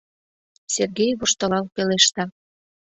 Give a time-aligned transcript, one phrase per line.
[0.73, 2.23] —Сергей воштылал пелешта.